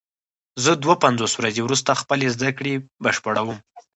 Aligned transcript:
زه 0.63 0.71
دوه 0.83 0.95
پنځوس 1.03 1.31
ورځې 1.35 1.61
وروسته 1.63 1.99
خپلې 2.01 2.27
زده 2.35 2.49
کړې 2.57 2.73
بشپړوم. 3.03 3.57